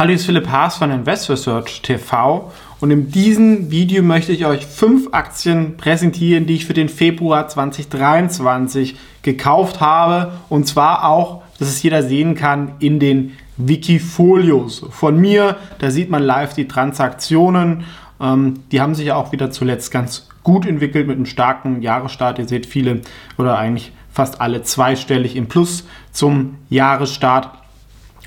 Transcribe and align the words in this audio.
Hallo, 0.00 0.14
ist 0.14 0.24
Philipp 0.24 0.48
Haas 0.48 0.78
von 0.78 0.90
Invest 0.90 1.28
Research 1.28 1.82
TV 1.82 2.50
und 2.80 2.90
in 2.90 3.10
diesem 3.10 3.70
Video 3.70 4.02
möchte 4.02 4.32
ich 4.32 4.46
euch 4.46 4.64
fünf 4.64 5.08
Aktien 5.12 5.76
präsentieren, 5.76 6.46
die 6.46 6.54
ich 6.54 6.64
für 6.64 6.72
den 6.72 6.88
Februar 6.88 7.48
2023 7.48 8.96
gekauft 9.20 9.82
habe 9.82 10.32
und 10.48 10.66
zwar 10.66 11.04
auch, 11.04 11.42
dass 11.58 11.68
es 11.68 11.82
jeder 11.82 12.02
sehen 12.02 12.34
kann, 12.34 12.76
in 12.78 12.98
den 12.98 13.36
Wikifolios 13.58 14.86
von 14.88 15.18
mir. 15.18 15.58
Da 15.80 15.90
sieht 15.90 16.08
man 16.08 16.22
live 16.22 16.54
die 16.54 16.66
Transaktionen. 16.66 17.84
Ähm, 18.22 18.60
die 18.72 18.80
haben 18.80 18.94
sich 18.94 19.12
auch 19.12 19.32
wieder 19.32 19.50
zuletzt 19.50 19.90
ganz 19.90 20.30
gut 20.42 20.64
entwickelt 20.64 21.08
mit 21.08 21.16
einem 21.16 21.26
starken 21.26 21.82
Jahresstart. 21.82 22.38
Ihr 22.38 22.48
seht 22.48 22.64
viele 22.64 23.02
oder 23.36 23.58
eigentlich 23.58 23.92
fast 24.10 24.40
alle 24.40 24.62
zweistellig 24.62 25.36
im 25.36 25.48
Plus 25.48 25.86
zum 26.10 26.56
Jahresstart. 26.70 27.59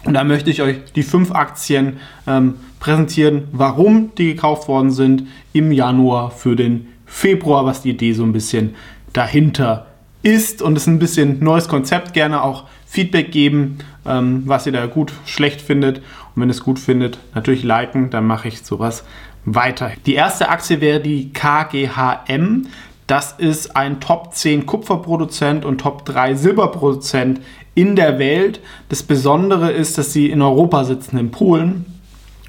Und 0.05 0.15
da 0.15 0.23
möchte 0.23 0.49
ich 0.49 0.61
euch 0.61 0.77
die 0.95 1.03
fünf 1.03 1.31
Aktien 1.31 1.97
ähm, 2.27 2.55
präsentieren, 2.79 3.47
warum 3.51 4.13
die 4.15 4.33
gekauft 4.33 4.67
worden 4.67 4.91
sind 4.91 5.27
im 5.53 5.71
Januar 5.71 6.31
für 6.31 6.55
den 6.55 6.87
Februar, 7.05 7.65
was 7.65 7.81
die 7.81 7.91
Idee 7.91 8.13
so 8.13 8.23
ein 8.23 8.33
bisschen 8.33 8.75
dahinter 9.13 9.87
ist. 10.23 10.61
Und 10.61 10.75
es 10.75 10.83
ist 10.83 10.87
ein 10.87 10.99
bisschen 10.99 11.43
neues 11.43 11.67
Konzept. 11.67 12.13
Gerne 12.13 12.43
auch 12.43 12.65
Feedback 12.85 13.31
geben, 13.31 13.77
ähm, 14.05 14.43
was 14.45 14.65
ihr 14.65 14.71
da 14.73 14.85
gut, 14.87 15.13
schlecht 15.25 15.61
findet. 15.61 15.99
Und 16.35 16.41
wenn 16.41 16.49
es 16.49 16.63
gut 16.63 16.79
findet, 16.79 17.19
natürlich 17.33 17.63
liken, 17.63 18.09
dann 18.09 18.25
mache 18.27 18.47
ich 18.47 18.61
sowas 18.63 19.03
weiter. 19.45 19.91
Die 20.05 20.15
erste 20.15 20.49
Aktie 20.49 20.81
wäre 20.81 20.99
die 20.99 21.31
KGHM. 21.31 22.67
Das 23.07 23.33
ist 23.33 23.75
ein 23.75 23.99
Top 23.99 24.33
10 24.33 24.65
Kupferproduzent 24.65 25.65
und 25.65 25.79
Top 25.79 26.05
3 26.05 26.35
Silberproduzent 26.35 27.41
in 27.75 27.95
der 27.95 28.19
Welt. 28.19 28.61
Das 28.89 29.03
Besondere 29.03 29.71
ist, 29.71 29.97
dass 29.97 30.13
sie 30.13 30.29
in 30.29 30.41
Europa 30.41 30.83
sitzen, 30.85 31.17
in 31.17 31.31
Polen 31.31 31.85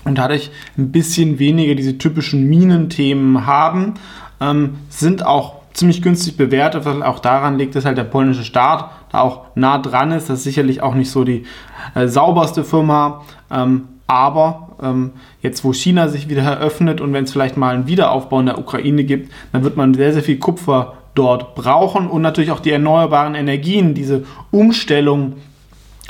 und 0.04 0.18
dadurch 0.18 0.50
ein 0.76 0.92
bisschen 0.92 1.38
weniger 1.38 1.74
diese 1.74 1.98
typischen 1.98 2.48
Minenthemen 2.48 3.46
haben, 3.46 3.94
ähm, 4.40 4.76
sind 4.88 5.24
auch 5.24 5.64
ziemlich 5.72 6.02
günstig 6.02 6.36
bewertet, 6.36 6.84
was 6.84 7.02
auch 7.02 7.18
daran 7.18 7.58
liegt, 7.58 7.74
dass 7.74 7.84
halt 7.84 7.98
der 7.98 8.04
polnische 8.04 8.44
Staat 8.44 8.90
da 9.10 9.20
auch 9.20 9.46
nah 9.56 9.78
dran 9.78 10.12
ist. 10.12 10.30
Das 10.30 10.38
ist 10.38 10.44
sicherlich 10.44 10.82
auch 10.82 10.94
nicht 10.94 11.10
so 11.10 11.24
die 11.24 11.44
äh, 11.94 12.06
sauberste 12.06 12.62
Firma, 12.64 13.24
ähm, 13.50 13.88
aber 14.06 14.76
ähm, 14.82 15.12
jetzt, 15.40 15.64
wo 15.64 15.72
China 15.72 16.08
sich 16.08 16.28
wieder 16.28 16.42
eröffnet 16.42 17.00
und 17.00 17.12
wenn 17.12 17.24
es 17.24 17.32
vielleicht 17.32 17.56
mal 17.56 17.74
einen 17.74 17.86
Wiederaufbau 17.86 18.40
in 18.40 18.46
der 18.46 18.58
Ukraine 18.58 19.04
gibt, 19.04 19.32
dann 19.52 19.64
wird 19.64 19.76
man 19.76 19.94
sehr, 19.94 20.12
sehr 20.12 20.22
viel 20.22 20.38
Kupfer 20.38 20.94
dort 21.14 21.54
brauchen 21.54 22.08
und 22.08 22.22
natürlich 22.22 22.50
auch 22.50 22.60
die 22.60 22.70
erneuerbaren 22.70 23.34
Energien, 23.34 23.94
diese 23.94 24.24
Umstellung 24.50 25.34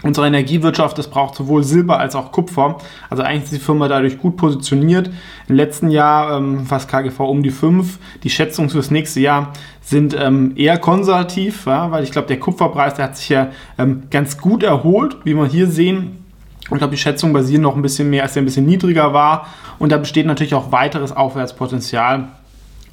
unserer 0.05 0.27
Energiewirtschaft, 0.27 0.99
das 0.99 1.09
braucht 1.09 1.35
sowohl 1.35 1.65
Silber 1.65 1.99
als 1.99 2.15
auch 2.15 2.31
Kupfer. 2.31 2.77
Also 3.09 3.23
eigentlich 3.23 3.45
ist 3.45 3.55
die 3.55 3.59
Firma 3.59 3.89
dadurch 3.89 4.19
gut 4.19 4.37
positioniert. 4.37 5.11
Im 5.49 5.57
letzten 5.57 5.91
Jahr 5.91 6.37
ähm, 6.37 6.67
fast 6.67 6.91
KGV 6.91 7.21
um 7.21 7.43
die 7.43 7.51
5. 7.51 7.99
Die 8.23 8.29
Schätzungen 8.29 8.71
fürs 8.71 8.91
nächste 8.91 9.21
Jahr 9.21 9.55
sind 9.81 10.15
ähm, 10.19 10.53
eher 10.57 10.79
konservativ, 10.79 11.67
ja, 11.67 11.91
weil 11.91 12.05
ich 12.05 12.11
glaube, 12.11 12.29
der 12.29 12.39
Kupferpreis, 12.39 12.95
der 12.95 13.07
hat 13.07 13.17
sich 13.17 13.31
ja 13.31 13.49
ähm, 13.79 14.05
ganz 14.11 14.39
gut 14.39 14.63
erholt, 14.63 15.17
wie 15.25 15.35
wir 15.35 15.47
hier 15.47 15.69
sehen. 15.69 16.24
Und 16.71 16.77
ich 16.77 16.79
glaube, 16.79 16.93
die 16.93 17.01
Schätzungen 17.01 17.35
basieren 17.35 17.63
noch 17.63 17.77
ein 17.77 17.83
bisschen 17.83 18.11
mehr, 18.11 18.23
als 18.23 18.33
der 18.33 18.43
ein 18.43 18.47
bisschen 18.47 18.67
niedriger 18.67 19.13
war. 19.13 19.47
Und 19.79 19.93
da 19.93 19.99
besteht 19.99 20.27
natürlich 20.27 20.55
auch 20.55 20.73
weiteres 20.73 21.13
Aufwärtspotenzial 21.13 22.29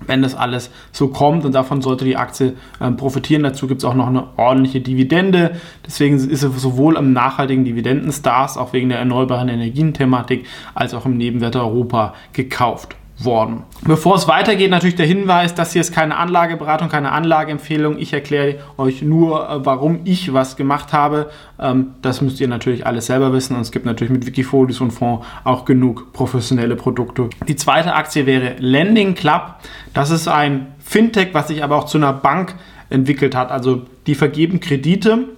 wenn 0.07 0.21
das 0.21 0.35
alles 0.35 0.71
so 0.91 1.09
kommt 1.09 1.45
und 1.45 1.53
davon 1.53 1.81
sollte 1.81 2.05
die 2.05 2.17
Aktie 2.17 2.53
äh, 2.79 2.91
profitieren. 2.91 3.43
Dazu 3.43 3.67
gibt 3.67 3.81
es 3.81 3.85
auch 3.85 3.93
noch 3.93 4.07
eine 4.07 4.25
ordentliche 4.37 4.81
Dividende. 4.81 5.51
Deswegen 5.85 6.15
ist 6.15 6.43
es 6.43 6.61
sowohl 6.61 6.95
im 6.97 7.13
nachhaltigen 7.13 7.65
Dividendenstars, 7.65 8.57
auch 8.57 8.73
wegen 8.73 8.89
der 8.89 8.99
erneuerbaren 8.99 9.49
Energien-Thematik, 9.49 10.45
als 10.73 10.93
auch 10.93 11.05
im 11.05 11.17
Nebenwert 11.17 11.55
Europa 11.55 12.13
gekauft 12.33 12.95
worden. 13.23 13.63
Bevor 13.83 14.15
es 14.15 14.27
weitergeht, 14.27 14.69
natürlich 14.69 14.95
der 14.95 15.05
Hinweis, 15.05 15.55
dass 15.55 15.73
hier 15.73 15.81
ist 15.81 15.93
keine 15.93 16.17
Anlageberatung, 16.17 16.89
keine 16.89 17.11
Anlageempfehlung. 17.11 17.97
Ich 17.97 18.13
erkläre 18.13 18.59
euch 18.77 19.01
nur, 19.01 19.49
äh, 19.49 19.65
warum 19.65 20.01
ich 20.05 20.33
was 20.33 20.55
gemacht 20.55 20.93
habe. 20.93 21.29
Ähm, 21.59 21.93
das 22.01 22.21
müsst 22.21 22.39
ihr 22.39 22.47
natürlich 22.47 22.85
alles 22.85 23.07
selber 23.07 23.33
wissen 23.33 23.55
und 23.55 23.61
es 23.61 23.71
gibt 23.71 23.85
natürlich 23.85 24.11
mit 24.11 24.25
Wikifolios 24.25 24.81
und 24.81 24.91
Fonds 24.91 25.25
auch 25.43 25.65
genug 25.65 26.13
professionelle 26.13 26.75
Produkte. 26.75 27.29
Die 27.47 27.55
zweite 27.55 27.93
Aktie 27.93 28.25
wäre 28.25 28.55
Lending 28.59 29.15
Club. 29.15 29.55
Das 29.93 30.09
ist 30.09 30.27
ein 30.27 30.67
Fintech, 30.79 31.29
was 31.33 31.47
sich 31.47 31.63
aber 31.63 31.77
auch 31.77 31.85
zu 31.85 31.97
einer 31.97 32.13
Bank 32.13 32.55
entwickelt 32.89 33.35
hat. 33.35 33.51
Also 33.51 33.83
die 34.07 34.15
vergeben 34.15 34.59
Kredite 34.59 35.29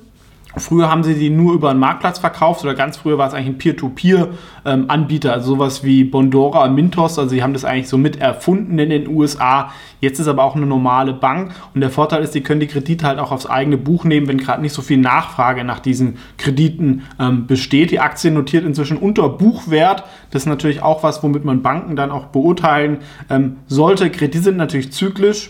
Früher 0.56 0.90
haben 0.90 1.03
sie 1.03 1.16
die 1.16 1.31
nur 1.31 1.53
über 1.53 1.72
einen 1.72 1.80
Marktplatz 1.80 2.19
verkauft 2.19 2.64
oder 2.64 2.75
ganz 2.75 2.97
früher 2.97 3.18
war 3.18 3.28
es 3.28 3.34
eigentlich 3.34 3.47
ein 3.47 3.58
Peer-to-Peer-Anbieter, 3.58 5.34
also 5.34 5.56
sowas 5.56 5.84
wie 5.84 6.03
Bondora, 6.03 6.68
Mintos, 6.68 7.18
also 7.18 7.30
sie 7.30 7.41
haben 7.41 7.53
das 7.53 7.66
eigentlich 7.66 7.90
so 7.90 7.97
mit 7.97 8.22
erfunden 8.22 8.78
in 8.78 8.91
den 8.91 9.08
USA. 9.08 9.72
Jetzt 10.00 10.19
ist 10.19 10.28
aber 10.28 10.44
auch 10.44 10.56
eine 10.56 10.68
normale 10.68 11.14
Bank 11.14 11.53
und 11.74 11.81
der 11.81 11.90
Vorteil 11.90 12.22
ist, 12.22 12.34
sie 12.34 12.41
können 12.41 12.59
die 12.59 12.68
Kredite 12.68 13.08
halt 13.08 13.18
auch 13.18 13.31
aufs 13.31 13.47
eigene 13.47 13.78
Buch 13.78 14.03
nehmen, 14.03 14.28
wenn 14.28 14.38
gerade 14.38 14.62
nicht 14.62 14.74
so 14.74 14.84
viel 14.84 15.00
Nachfrage 15.00 15.64
nach 15.64 15.80
diesen 15.80 16.18
Krediten 16.38 17.03
ähm, 17.20 17.47
besteht. 17.47 17.90
Die 17.90 18.00
Aktie 18.00 18.30
notiert 18.30 18.64
inzwischen 18.64 18.97
unter 18.97 19.30
Buchwert. 19.30 20.03
Das 20.30 20.44
ist 20.44 20.47
natürlich 20.47 20.84
auch 20.84 21.02
was, 21.02 21.24
womit 21.24 21.46
man 21.46 21.64
Banken 21.64 21.96
dann 21.96 22.12
auch 22.12 22.25
beurteilen 22.25 23.00
ähm, 23.30 23.58
sollte. 23.68 24.12
Kredite 24.12 24.44
sind 24.44 24.58
natürlich 24.58 24.91
zyklisch. 24.91 25.50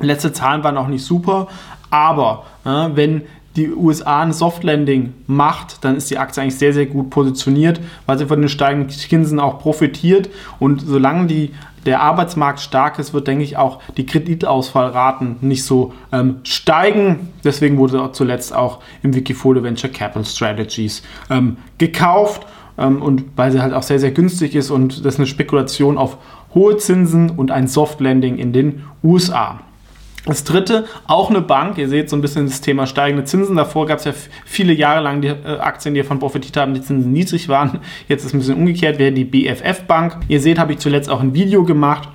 Letzte 0.00 0.32
Zahlen 0.32 0.64
waren 0.64 0.76
auch 0.76 0.88
nicht 0.88 1.04
super, 1.04 1.46
aber 1.90 2.46
äh, 2.64 2.88
wenn 2.94 3.22
die 3.56 3.70
USA 3.70 4.22
ein 4.22 4.32
Soft 4.32 4.64
Landing 4.64 5.14
macht, 5.26 5.84
dann 5.84 5.96
ist 5.96 6.10
die 6.10 6.18
Aktie 6.18 6.42
eigentlich 6.42 6.58
sehr, 6.58 6.72
sehr 6.72 6.86
gut 6.86 7.10
positioniert, 7.10 7.80
weil 8.06 8.18
sie 8.18 8.26
von 8.26 8.40
den 8.40 8.48
steigenden 8.48 8.90
Zinsen 8.90 9.38
auch 9.38 9.60
profitiert. 9.60 10.28
Und 10.58 10.80
solange 10.80 11.26
die, 11.26 11.52
der 11.86 12.00
Arbeitsmarkt 12.00 12.60
stark 12.60 12.98
ist, 12.98 13.14
wird, 13.14 13.28
denke 13.28 13.44
ich, 13.44 13.56
auch 13.56 13.80
die 13.96 14.06
Kreditausfallraten 14.06 15.36
nicht 15.40 15.64
so 15.64 15.92
ähm, 16.12 16.36
steigen. 16.42 17.28
Deswegen 17.44 17.78
wurde 17.78 18.10
zuletzt 18.12 18.54
auch 18.54 18.80
im 19.02 19.14
Wikifolio 19.14 19.62
Venture 19.62 19.90
Capital 19.90 20.24
Strategies 20.24 21.02
ähm, 21.30 21.58
gekauft. 21.78 22.46
Ähm, 22.76 23.02
und 23.02 23.24
weil 23.36 23.52
sie 23.52 23.62
halt 23.62 23.72
auch 23.72 23.84
sehr, 23.84 24.00
sehr 24.00 24.10
günstig 24.10 24.56
ist 24.56 24.70
und 24.70 25.04
das 25.04 25.14
ist 25.14 25.20
eine 25.20 25.26
Spekulation 25.28 25.96
auf 25.96 26.18
hohe 26.54 26.76
Zinsen 26.76 27.30
und 27.30 27.50
ein 27.50 27.68
Soft 27.68 28.00
Landing 28.00 28.36
in 28.36 28.52
den 28.52 28.82
USA. 29.02 29.60
Das 30.26 30.42
dritte, 30.42 30.86
auch 31.06 31.28
eine 31.28 31.42
Bank. 31.42 31.76
Ihr 31.76 31.88
seht 31.88 32.08
so 32.08 32.16
ein 32.16 32.22
bisschen 32.22 32.46
das 32.46 32.62
Thema 32.62 32.86
steigende 32.86 33.24
Zinsen. 33.24 33.56
Davor 33.56 33.86
gab 33.86 33.98
es 33.98 34.04
ja 34.04 34.12
viele 34.46 34.72
Jahre 34.72 35.02
lang 35.02 35.20
die 35.20 35.28
äh, 35.28 35.58
Aktien, 35.58 35.94
die 35.94 36.00
davon 36.00 36.18
profitiert 36.18 36.56
haben, 36.56 36.72
die 36.72 36.80
Zinsen 36.80 37.12
niedrig 37.12 37.48
waren. 37.48 37.80
Jetzt 38.08 38.22
ist 38.22 38.28
es 38.28 38.34
ein 38.34 38.38
bisschen 38.38 38.56
umgekehrt, 38.56 38.98
wäre 38.98 39.12
die 39.12 39.24
BFF 39.24 39.82
Bank. 39.82 40.16
Ihr 40.28 40.40
seht, 40.40 40.58
habe 40.58 40.72
ich 40.72 40.78
zuletzt 40.78 41.10
auch 41.10 41.20
ein 41.20 41.34
Video 41.34 41.64
gemacht 41.64 42.08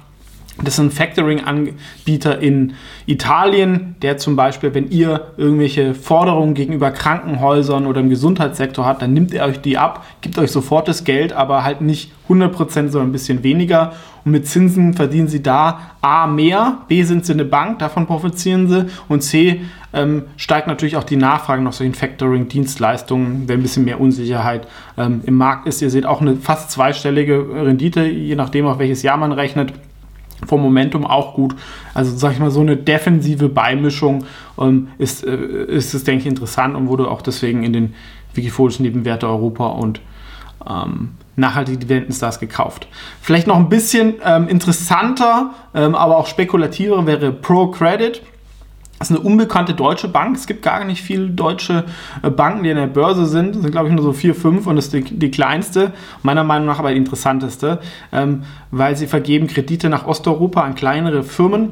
das 0.64 0.76
ist 0.76 0.80
ein 0.80 0.92
Factoring-Anbieter 0.92 2.40
in 2.40 2.74
Italien, 3.06 3.96
der 4.02 4.18
zum 4.18 4.36
Beispiel, 4.36 4.74
wenn 4.74 4.90
ihr 4.90 5.32
irgendwelche 5.38 5.94
Forderungen 5.94 6.54
gegenüber 6.54 6.92
Krankenhäusern 6.92 7.86
oder 7.86 8.02
im 8.02 8.10
Gesundheitssektor 8.10 8.86
habt, 8.86 9.02
dann 9.02 9.14
nimmt 9.14 9.34
er 9.34 9.46
euch 9.46 9.62
die 9.62 9.78
ab, 9.78 10.06
gibt 10.22 10.38
euch 10.38 10.52
sofort 10.52 10.88
das 10.88 11.04
Geld, 11.04 11.34
aber 11.34 11.64
halt 11.64 11.82
nicht 11.82 12.12
100%, 12.28 12.70
sondern 12.90 13.10
ein 13.10 13.12
bisschen 13.12 13.44
weniger. 13.44 13.94
Und 14.26 14.32
mit 14.34 14.48
Zinsen 14.48 14.94
verdienen 14.94 15.28
sie 15.28 15.42
da 15.42 15.80
A 16.02 16.28
mehr, 16.28 16.80
B 16.88 17.04
sind 17.04 17.26
sie 17.26 17.34
eine 17.34 17.46
Bank, 17.46 17.80
davon 17.80 18.06
profitieren 18.06 18.68
sie 18.68 18.86
und 19.08 19.22
C 19.22 19.62
ähm, 19.94 20.24
steigt 20.38 20.68
natürlich 20.68 20.98
auch 20.98 21.04
die 21.04 21.16
Nachfrage 21.16 21.64
nach 21.64 21.74
solchen 21.74 21.96
Factoring-Dienstleistungen, 21.96 23.48
wenn 23.48 23.60
ein 23.60 23.64
bisschen 23.64 23.86
mehr 23.86 24.00
Unsicherheit 24.00 24.68
ähm, 24.98 25.22
im 25.26 25.36
Markt 25.36 25.68
ist. 25.68 25.82
Ihr 25.82 25.90
seht 25.90 26.06
auch 26.06 26.22
eine 26.22 26.36
fast 26.36 26.72
zweistellige 26.72 27.46
Rendite, 27.54 28.04
je 28.06 28.36
nachdem, 28.36 28.68
auf 28.68 28.78
welches 28.78 29.02
Jahr 29.02 29.18
man 29.18 29.32
rechnet 29.32 29.74
vom 30.46 30.62
Momentum 30.62 31.06
auch 31.06 31.34
gut. 31.34 31.56
Also 31.94 32.16
sag 32.16 32.34
ich 32.34 32.40
mal, 32.40 32.52
so 32.52 32.62
eine 32.62 32.78
defensive 32.78 33.50
Beimischung 33.50 34.26
ähm, 34.60 34.90
ist, 34.98 35.26
äh, 35.26 35.36
ist 35.36 35.94
es, 35.94 36.04
denke 36.04 36.22
ich, 36.22 36.28
interessant 36.28 36.76
und 36.76 36.88
wurde 36.88 37.10
auch 37.10 37.22
deswegen 37.22 37.64
in 37.64 37.74
den 37.74 37.96
Wikifolischen 38.34 38.84
Nebenwerte 38.84 39.28
Europa 39.28 39.68
und 39.68 40.02
ähm, 40.68 41.12
nachhaltige 41.36 41.78
Dividendenstars 41.78 42.40
gekauft. 42.40 42.88
Vielleicht 43.22 43.48
noch 43.48 43.58
ein 43.58 43.70
bisschen 43.70 44.16
ähm, 44.24 44.48
interessanter, 44.48 45.52
ähm, 45.74 45.96
aber 45.96 46.18
auch 46.18 46.28
spekulativer 46.28 47.06
wäre 47.06 47.32
Pro 47.32 47.68
Credit. 47.68 48.22
Das 49.00 49.10
ist 49.10 49.16
eine 49.16 49.26
unbekannte 49.26 49.74
deutsche 49.74 50.10
Bank. 50.10 50.36
Es 50.36 50.46
gibt 50.46 50.62
gar 50.62 50.84
nicht 50.84 51.02
viele 51.02 51.30
deutsche 51.30 51.86
äh, 52.22 52.30
Banken, 52.30 52.64
die 52.64 52.70
an 52.70 52.78
der 52.78 52.88
Börse 52.88 53.26
sind. 53.26 53.56
Das 53.56 53.62
sind, 53.62 53.72
glaube 53.72 53.88
ich, 53.88 53.96
nur 53.96 54.04
so 54.04 54.12
vier, 54.12 54.36
fünf 54.36 54.68
und 54.68 54.76
das 54.76 54.86
ist 54.86 54.94
die, 54.94 55.04
die 55.04 55.32
kleinste, 55.32 55.94
meiner 56.22 56.44
Meinung 56.44 56.68
nach 56.68 56.80
aber 56.80 56.92
die 56.92 56.98
interessanteste, 56.98 57.80
ähm, 58.12 58.44
weil 58.72 58.96
sie 58.98 59.08
vergeben 59.08 59.48
Kredite 59.48 59.90
nach 59.90 60.06
Osteuropa 60.06 60.62
an 60.64 60.76
kleinere 60.76 61.24
Firmen 61.24 61.72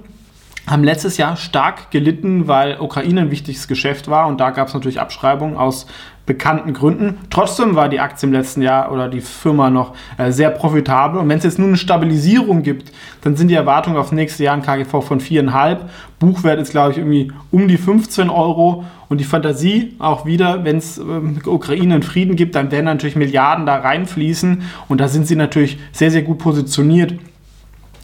haben 0.68 0.84
letztes 0.84 1.18
Jahr 1.18 1.38
stark 1.38 1.92
gelitten, 1.92 2.48
weil 2.48 2.80
Ukraine 2.80 3.22
ein 3.22 3.32
wichtiges 3.32 3.68
Geschäft 3.68 4.10
war 4.10 4.28
und 4.28 4.40
da 4.40 4.52
gab 4.52 4.68
es 4.68 4.74
natürlich 4.74 5.00
Abschreibungen 5.00 5.58
aus 5.58 5.88
bekannten 6.28 6.74
Gründen. 6.74 7.20
Trotzdem 7.30 7.76
war 7.76 7.88
die 7.90 8.02
Aktie 8.02 8.28
im 8.28 8.34
letzten 8.34 8.62
Jahr 8.62 8.92
oder 8.92 9.08
die 9.08 9.22
Firma 9.22 9.70
noch 9.70 9.94
äh, 10.18 10.32
sehr 10.32 10.52
profitabel. 10.52 11.22
Und 11.22 11.30
wenn 11.30 11.38
es 11.38 11.46
jetzt 11.46 11.58
nur 11.58 11.70
eine 11.70 11.78
Stabilisierung 11.78 12.64
gibt, 12.64 12.92
dann 13.22 13.38
sind 13.38 13.48
die 13.48 13.56
Erwartungen 13.56 13.96
auf 13.96 14.12
nächstes 14.12 14.44
Jahr 14.44 14.54
ein 14.54 14.62
KGV 14.62 15.02
von 15.02 15.22
4,5. 15.22 15.78
Buchwert 16.20 16.60
ist, 16.60 16.72
glaube 16.72 16.92
ich, 16.92 16.98
irgendwie 16.98 17.32
um 17.50 17.68
die 17.68 17.78
15 17.78 18.30
Euro. 18.30 18.84
Und 19.10 19.22
die 19.22 19.24
Fantasie 19.24 19.96
auch 20.00 20.26
wieder, 20.26 20.66
wenn 20.66 20.78
es 20.78 20.98
ähm, 20.98 21.40
Ukraine 21.46 21.94
einen 21.94 22.04
Frieden 22.04 22.36
gibt, 22.36 22.56
dann 22.56 22.72
werden 22.72 22.86
natürlich 22.86 23.16
Milliarden 23.16 23.66
da 23.66 23.78
reinfließen. 23.78 24.64
Und 24.90 25.00
da 25.00 25.08
sind 25.08 25.28
sie 25.28 25.38
natürlich 25.38 25.80
sehr, 25.94 26.12
sehr 26.12 26.24
gut 26.24 26.40
positioniert 26.40 27.14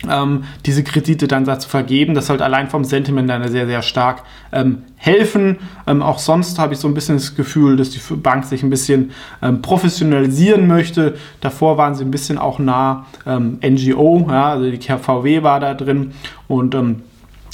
ähm, 0.09 0.43
diese 0.65 0.83
Kredite 0.83 1.27
dann 1.27 1.45
zu 1.59 1.69
vergeben. 1.69 2.13
Das 2.13 2.27
sollte 2.27 2.43
allein 2.43 2.69
vom 2.69 2.83
Sentiment 2.83 3.29
dann 3.29 3.47
sehr, 3.49 3.67
sehr 3.67 3.81
stark 3.81 4.23
ähm, 4.51 4.83
helfen. 4.95 5.57
Ähm, 5.87 6.01
auch 6.01 6.19
sonst 6.19 6.59
habe 6.59 6.73
ich 6.73 6.79
so 6.79 6.87
ein 6.87 6.93
bisschen 6.93 7.15
das 7.15 7.35
Gefühl, 7.35 7.77
dass 7.77 7.89
die 7.89 7.99
Bank 8.15 8.45
sich 8.45 8.63
ein 8.63 8.69
bisschen 8.69 9.11
ähm, 9.41 9.61
professionalisieren 9.61 10.67
möchte. 10.67 11.15
Davor 11.41 11.77
waren 11.77 11.95
sie 11.95 12.03
ein 12.03 12.11
bisschen 12.11 12.37
auch 12.37 12.59
nah 12.59 13.05
ähm, 13.25 13.59
NGO, 13.63 14.27
ja, 14.29 14.51
also 14.51 14.69
die 14.69 14.77
KVW 14.77 15.43
war 15.43 15.59
da 15.59 15.73
drin 15.73 16.13
und 16.47 16.75
ähm, 16.75 17.03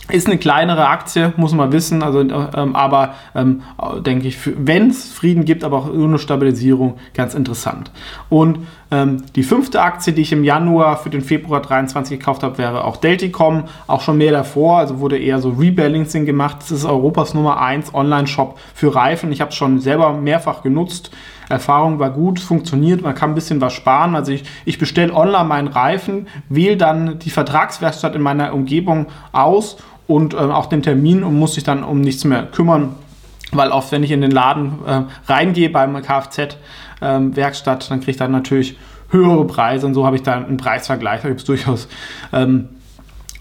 ist 0.10 0.28
eine 0.28 0.38
kleinere 0.38 0.88
Aktie, 0.88 1.34
muss 1.38 1.54
man 1.54 1.72
wissen, 1.72 2.04
also, 2.04 2.22
ähm, 2.22 2.76
aber 2.76 3.14
ähm, 3.36 3.62
denke 4.06 4.28
ich, 4.28 4.38
wenn 4.58 4.90
es 4.90 5.12
Frieden 5.12 5.46
gibt, 5.46 5.64
aber 5.64 5.78
auch 5.78 5.90
ohne 5.90 6.20
Stabilisierung, 6.20 6.96
ganz 7.14 7.34
interessant. 7.34 7.92
Und 8.30 8.68
ähm, 8.92 9.24
die 9.36 9.44
fünfte 9.44 9.82
Aktie, 9.82 10.14
die 10.14 10.22
ich 10.22 10.32
im 10.32 10.44
Januar 10.44 10.98
für 10.98 11.10
den 11.10 11.22
Februar 11.22 11.62
23 11.62 12.20
gekauft 12.20 12.44
habe, 12.44 12.58
wäre 12.58 12.86
auch 12.86 12.98
Delticom, 12.98 13.66
auch 13.88 14.02
schon 14.02 14.18
mehr 14.18 14.32
davor, 14.32 14.80
also 14.80 15.00
wurde 15.00 15.18
eher 15.18 15.40
so 15.40 15.50
Rebalancing 15.50 16.26
gemacht. 16.26 16.58
Das 16.62 16.72
ist 16.72 16.86
Europas 16.86 17.34
Nummer 17.34 17.62
1 17.62 17.94
Online-Shop 17.94 18.58
für 18.74 18.96
Reifen. 18.96 19.32
Ich 19.32 19.42
habe 19.42 19.52
es 19.52 19.56
schon 19.56 19.80
selber 19.80 20.14
mehrfach 20.14 20.64
genutzt. 20.64 21.12
Erfahrung 21.50 21.98
war 22.00 22.12
gut, 22.12 22.40
funktioniert, 22.40 23.02
man 23.02 23.16
kann 23.16 23.32
ein 23.32 23.36
bisschen 23.36 23.60
was 23.60 23.74
sparen. 23.74 24.16
Also 24.16 24.32
ich, 24.32 24.44
ich 24.66 24.78
bestelle 24.78 25.14
online 25.14 25.46
meinen 25.46 25.68
Reifen, 25.68 26.28
wähle 26.48 26.78
dann 26.78 27.20
die 27.20 27.32
Vertragswerkstatt 27.32 28.16
in 28.16 28.22
meiner 28.22 28.54
Umgebung 28.54 29.08
aus 29.32 29.78
und 30.10 30.34
äh, 30.34 30.38
auch 30.38 30.66
den 30.66 30.82
Termin 30.82 31.24
und 31.24 31.38
muss 31.38 31.54
sich 31.54 31.64
dann 31.64 31.84
um 31.84 32.02
nichts 32.02 32.26
mehr 32.26 32.48
kümmern. 32.48 32.96
Weil 33.52 33.70
oft, 33.70 33.92
wenn 33.92 34.02
ich 34.02 34.10
in 34.10 34.22
den 34.22 34.32
Laden 34.32 34.80
äh, 34.86 35.04
reingehe 35.28 35.70
beim 35.70 35.96
Kfz-Werkstatt, 36.02 37.84
ähm, 37.84 37.90
dann 37.90 38.00
kriege 38.00 38.12
ich 38.12 38.18
dann 38.18 38.32
natürlich 38.32 38.76
höhere 39.10 39.46
Preise 39.46 39.86
und 39.86 39.94
so 39.94 40.08
habe 40.08 40.16
ich 40.16 40.24
dann 40.24 40.46
einen 40.46 40.58
Preisvergleich. 40.58 41.22
Da 41.22 41.28
gibt 41.28 41.42
es 41.42 41.46
durchaus 41.46 41.88
ähm, 42.34 42.70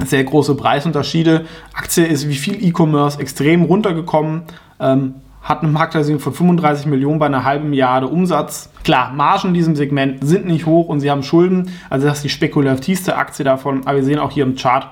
sehr 0.04 0.22
große 0.24 0.54
Preisunterschiede. 0.56 1.46
Aktie 1.72 2.04
ist 2.04 2.28
wie 2.28 2.36
viel 2.36 2.62
E-Commerce 2.62 3.18
extrem 3.18 3.64
runtergekommen. 3.64 4.42
Ähm, 4.78 5.14
hat 5.42 5.62
eine 5.62 5.72
Marktkapitalisierung 5.72 6.20
von 6.20 6.34
35 6.34 6.84
Millionen 6.84 7.18
bei 7.18 7.26
einer 7.26 7.44
halben 7.44 7.70
Milliarde 7.70 8.08
Umsatz. 8.08 8.68
Klar, 8.84 9.12
Margen 9.14 9.48
in 9.48 9.54
diesem 9.54 9.74
Segment 9.74 10.18
sind 10.22 10.44
nicht 10.44 10.66
hoch 10.66 10.88
und 10.88 11.00
sie 11.00 11.10
haben 11.10 11.22
Schulden. 11.22 11.70
Also 11.88 12.06
das 12.06 12.18
ist 12.18 12.24
die 12.24 12.28
spekulativste 12.28 13.16
Aktie 13.16 13.44
davon. 13.46 13.86
Aber 13.86 13.96
wir 13.96 14.04
sehen 14.04 14.18
auch 14.18 14.30
hier 14.30 14.44
im 14.44 14.56
Chart, 14.56 14.88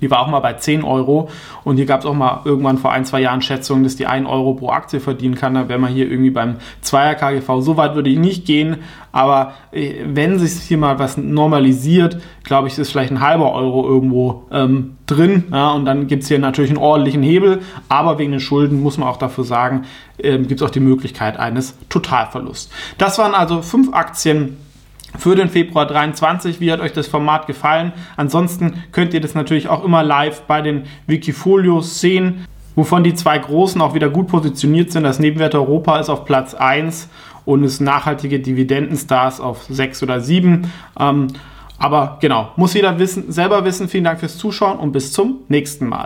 die 0.00 0.10
war 0.10 0.20
auch 0.20 0.28
mal 0.28 0.40
bei 0.40 0.54
10 0.54 0.84
Euro 0.84 1.28
und 1.64 1.76
hier 1.76 1.86
gab 1.86 2.00
es 2.00 2.06
auch 2.06 2.14
mal 2.14 2.40
irgendwann 2.44 2.78
vor 2.78 2.92
ein, 2.92 3.04
zwei 3.04 3.20
Jahren 3.20 3.42
Schätzungen, 3.42 3.84
dass 3.84 3.96
die 3.96 4.06
1 4.06 4.28
Euro 4.28 4.54
pro 4.54 4.70
Aktie 4.70 5.00
verdienen 5.00 5.34
kann. 5.34 5.54
Da 5.54 5.68
wäre 5.68 5.78
man 5.78 5.92
hier 5.92 6.10
irgendwie 6.10 6.30
beim 6.30 6.56
2er 6.84 7.14
KGV. 7.14 7.60
So 7.60 7.76
weit 7.76 7.94
würde 7.94 8.10
ich 8.10 8.18
nicht 8.18 8.44
gehen, 8.46 8.78
aber 9.12 9.54
äh, 9.72 9.94
wenn 10.04 10.38
sich 10.38 10.62
hier 10.62 10.78
mal 10.78 10.98
was 10.98 11.16
normalisiert, 11.16 12.20
glaube 12.44 12.68
ich, 12.68 12.78
ist 12.78 12.90
vielleicht 12.90 13.10
ein 13.12 13.20
halber 13.20 13.52
Euro 13.52 13.86
irgendwo 13.86 14.44
ähm, 14.50 14.96
drin. 15.06 15.44
Ja, 15.50 15.72
und 15.72 15.84
dann 15.84 16.06
gibt 16.06 16.22
es 16.22 16.28
hier 16.28 16.38
natürlich 16.38 16.70
einen 16.70 16.78
ordentlichen 16.78 17.22
Hebel, 17.22 17.62
aber 17.88 18.18
wegen 18.18 18.32
den 18.32 18.40
Schulden 18.40 18.82
muss 18.82 18.98
man 18.98 19.08
auch 19.08 19.16
dafür 19.16 19.44
sagen, 19.44 19.82
ähm, 20.18 20.46
gibt 20.46 20.60
es 20.60 20.66
auch 20.66 20.70
die 20.70 20.80
Möglichkeit 20.80 21.38
eines 21.38 21.76
Totalverlusts. 21.88 22.70
Das 22.98 23.18
waren 23.18 23.34
also 23.34 23.62
fünf 23.62 23.92
Aktien, 23.94 24.56
für 25.18 25.34
den 25.34 25.48
Februar 25.48 25.86
23. 25.86 26.60
Wie 26.60 26.70
hat 26.72 26.80
euch 26.80 26.92
das 26.92 27.06
Format 27.06 27.46
gefallen? 27.46 27.92
Ansonsten 28.16 28.82
könnt 28.92 29.14
ihr 29.14 29.20
das 29.20 29.34
natürlich 29.34 29.68
auch 29.68 29.84
immer 29.84 30.02
live 30.02 30.42
bei 30.42 30.62
den 30.62 30.84
Wikifolios 31.06 32.00
sehen, 32.00 32.46
wovon 32.74 33.04
die 33.04 33.14
zwei 33.14 33.38
großen 33.38 33.80
auch 33.80 33.94
wieder 33.94 34.10
gut 34.10 34.28
positioniert 34.28 34.92
sind. 34.92 35.04
Das 35.04 35.18
Nebenwert 35.18 35.54
Europa 35.54 35.98
ist 35.98 36.10
auf 36.10 36.24
Platz 36.24 36.54
1 36.54 37.08
und 37.44 37.64
ist 37.64 37.80
nachhaltige 37.80 38.40
Dividendenstars 38.40 39.40
auf 39.40 39.64
6 39.68 40.02
oder 40.02 40.20
7. 40.20 40.70
Ähm, 40.98 41.28
aber 41.78 42.18
genau, 42.20 42.50
muss 42.56 42.74
jeder 42.74 42.98
wissen, 42.98 43.30
selber 43.32 43.64
wissen. 43.64 43.88
Vielen 43.88 44.04
Dank 44.04 44.20
fürs 44.20 44.38
Zuschauen 44.38 44.78
und 44.78 44.92
bis 44.92 45.12
zum 45.12 45.40
nächsten 45.48 45.86
Mal. 45.86 46.04